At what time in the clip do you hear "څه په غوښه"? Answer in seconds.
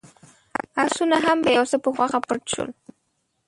1.71-2.19